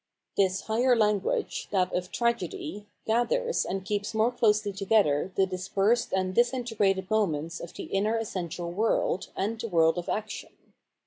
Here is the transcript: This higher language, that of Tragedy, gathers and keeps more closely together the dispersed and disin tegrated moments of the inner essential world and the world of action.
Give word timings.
This 0.35 0.61
higher 0.61 0.95
language, 0.95 1.67
that 1.69 1.93
of 1.93 2.11
Tragedy, 2.11 2.87
gathers 3.05 3.63
and 3.65 3.85
keeps 3.85 4.15
more 4.15 4.31
closely 4.31 4.73
together 4.73 5.31
the 5.35 5.45
dispersed 5.45 6.11
and 6.11 6.33
disin 6.33 6.63
tegrated 6.63 7.07
moments 7.11 7.59
of 7.59 7.71
the 7.75 7.83
inner 7.83 8.17
essential 8.17 8.71
world 8.71 9.29
and 9.37 9.59
the 9.59 9.67
world 9.69 9.99
of 9.99 10.09
action. 10.09 10.57